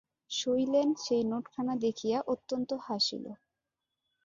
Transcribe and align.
শৈলেন 0.31 0.89
সেই 0.97 1.23
নোটখানা 1.25 1.73
দেখিয়া 1.85 2.17
অত্যন্ত 2.27 2.69
হাসিল। 2.85 3.25